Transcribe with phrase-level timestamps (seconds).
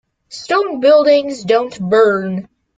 [0.29, 2.49] Stone buildings don't burn.